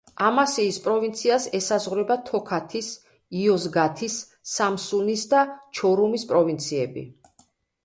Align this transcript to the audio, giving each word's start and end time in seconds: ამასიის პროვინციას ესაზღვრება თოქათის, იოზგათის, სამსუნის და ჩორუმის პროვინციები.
ამასიის 0.27 0.77
პროვინციას 0.85 1.43
ესაზღვრება 1.59 2.17
თოქათის, 2.29 2.89
იოზგათის, 3.43 4.17
სამსუნის 4.55 5.29
და 5.37 5.45
ჩორუმის 5.83 6.29
პროვინციები. 6.35 7.09